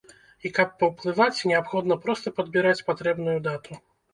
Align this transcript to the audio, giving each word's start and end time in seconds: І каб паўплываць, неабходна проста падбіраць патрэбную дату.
І 0.49 0.51
каб 0.59 0.71
паўплываць, 0.83 1.43
неабходна 1.51 1.99
проста 2.07 2.35
падбіраць 2.41 2.85
патрэбную 2.89 3.37
дату. 3.51 3.83